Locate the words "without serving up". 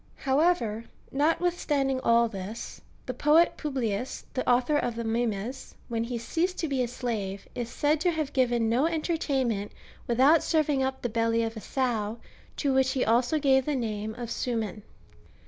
10.07-11.03